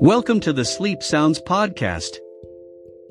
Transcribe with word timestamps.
Welcome 0.00 0.38
to 0.42 0.52
the 0.52 0.64
Sleep 0.64 1.02
Sounds 1.02 1.40
Podcast. 1.40 2.18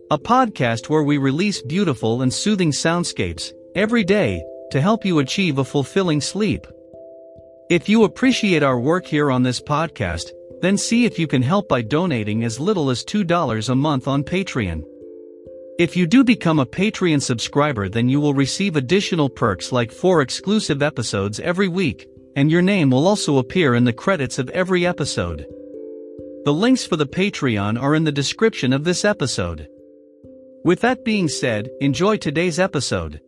A 0.09 0.17
podcast 0.17 0.87
where 0.87 1.03
we 1.03 1.17
release 1.17 1.61
beautiful 1.61 2.21
and 2.21 2.33
soothing 2.33 2.71
soundscapes 2.71 3.51
every 3.75 4.05
day 4.05 4.41
to 4.71 4.79
help 4.79 5.03
you 5.03 5.19
achieve 5.19 5.57
a 5.57 5.65
fulfilling 5.65 6.21
sleep. 6.21 6.65
If 7.69 7.89
you 7.89 8.05
appreciate 8.05 8.63
our 8.63 8.79
work 8.79 9.05
here 9.05 9.29
on 9.29 9.43
this 9.43 9.59
podcast, 9.59 10.31
then 10.61 10.77
see 10.77 11.03
if 11.03 11.19
you 11.19 11.27
can 11.27 11.41
help 11.41 11.67
by 11.67 11.81
donating 11.81 12.45
as 12.45 12.57
little 12.57 12.89
as 12.89 13.03
$2 13.03 13.69
a 13.69 13.75
month 13.75 14.07
on 14.07 14.23
Patreon. 14.23 14.85
If 15.77 15.97
you 15.97 16.07
do 16.07 16.23
become 16.23 16.59
a 16.59 16.65
Patreon 16.65 17.21
subscriber, 17.21 17.89
then 17.89 18.07
you 18.07 18.21
will 18.21 18.33
receive 18.33 18.77
additional 18.77 19.29
perks 19.29 19.73
like 19.73 19.91
four 19.91 20.21
exclusive 20.21 20.81
episodes 20.81 21.41
every 21.41 21.67
week, 21.67 22.07
and 22.37 22.49
your 22.49 22.61
name 22.61 22.91
will 22.91 23.05
also 23.05 23.39
appear 23.39 23.75
in 23.75 23.83
the 23.83 23.91
credits 23.91 24.39
of 24.39 24.49
every 24.51 24.85
episode. 24.85 25.45
The 26.47 26.53
links 26.53 26.85
for 26.85 26.95
the 26.95 27.05
Patreon 27.05 27.77
are 27.77 27.93
in 27.93 28.05
the 28.05 28.11
description 28.13 28.71
of 28.71 28.85
this 28.85 29.03
episode. 29.03 29.67
With 30.63 30.79
that 30.79 31.03
being 31.03 31.27
said, 31.27 31.69
enjoy 31.81 32.15
today's 32.15 32.57
episode. 32.57 33.19